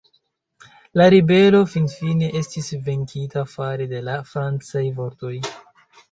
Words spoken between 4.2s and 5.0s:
Francaj